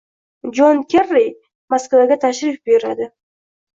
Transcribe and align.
Jon 0.59 0.79
Kerri 0.93 1.27
Moskvaga 1.75 2.19
tashrif 2.25 2.59
buyuradi 2.71 3.11